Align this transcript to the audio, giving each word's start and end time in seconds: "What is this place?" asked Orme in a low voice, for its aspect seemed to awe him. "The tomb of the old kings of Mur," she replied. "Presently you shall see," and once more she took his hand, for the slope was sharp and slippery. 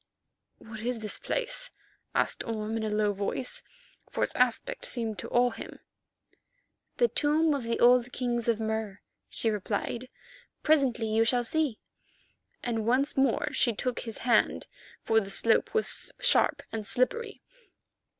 "What 0.57 0.79
is 0.79 0.97
this 0.97 1.19
place?" 1.19 1.69
asked 2.15 2.43
Orme 2.43 2.75
in 2.77 2.83
a 2.83 2.89
low 2.89 3.13
voice, 3.13 3.61
for 4.09 4.23
its 4.23 4.33
aspect 4.35 4.83
seemed 4.83 5.19
to 5.19 5.29
awe 5.29 5.51
him. 5.51 5.77
"The 6.97 7.07
tomb 7.07 7.53
of 7.53 7.61
the 7.61 7.79
old 7.79 8.11
kings 8.11 8.47
of 8.47 8.59
Mur," 8.59 9.01
she 9.29 9.51
replied. 9.51 10.09
"Presently 10.63 11.05
you 11.05 11.23
shall 11.23 11.43
see," 11.43 11.77
and 12.63 12.87
once 12.87 13.15
more 13.15 13.53
she 13.53 13.73
took 13.73 13.99
his 13.99 14.17
hand, 14.25 14.65
for 15.03 15.19
the 15.19 15.29
slope 15.29 15.71
was 15.75 16.11
sharp 16.19 16.63
and 16.73 16.87
slippery. 16.87 17.43